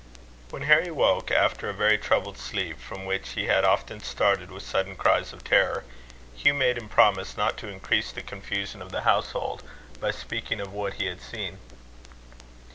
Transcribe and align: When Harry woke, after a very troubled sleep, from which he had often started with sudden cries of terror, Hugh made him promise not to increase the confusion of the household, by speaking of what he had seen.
When 0.49 0.63
Harry 0.63 0.89
woke, 0.89 1.29
after 1.29 1.69
a 1.69 1.73
very 1.75 1.99
troubled 1.99 2.39
sleep, 2.39 2.79
from 2.81 3.05
which 3.05 3.33
he 3.33 3.45
had 3.45 3.63
often 3.63 3.99
started 3.99 4.49
with 4.49 4.63
sudden 4.65 4.95
cries 4.95 5.31
of 5.31 5.43
terror, 5.43 5.83
Hugh 6.35 6.55
made 6.55 6.79
him 6.79 6.89
promise 6.89 7.37
not 7.37 7.55
to 7.57 7.67
increase 7.67 8.11
the 8.11 8.23
confusion 8.23 8.81
of 8.81 8.91
the 8.91 9.01
household, 9.01 9.61
by 9.99 10.09
speaking 10.09 10.59
of 10.59 10.73
what 10.73 10.95
he 10.95 11.05
had 11.05 11.21
seen. 11.21 11.59